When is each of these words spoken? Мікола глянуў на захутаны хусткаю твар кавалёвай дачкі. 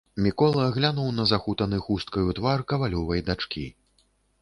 Мікола 0.27 0.63
глянуў 0.77 1.11
на 1.19 1.27
захутаны 1.33 1.81
хусткаю 1.89 2.35
твар 2.41 2.67
кавалёвай 2.75 3.27
дачкі. 3.33 3.71